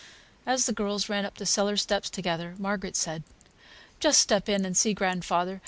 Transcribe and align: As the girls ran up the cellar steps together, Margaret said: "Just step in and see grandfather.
As 0.47 0.65
the 0.65 0.73
girls 0.73 1.09
ran 1.09 1.25
up 1.25 1.37
the 1.37 1.45
cellar 1.45 1.77
steps 1.77 2.09
together, 2.09 2.55
Margaret 2.57 2.95
said: 2.95 3.21
"Just 3.99 4.19
step 4.19 4.49
in 4.49 4.65
and 4.65 4.75
see 4.75 4.95
grandfather. 4.95 5.59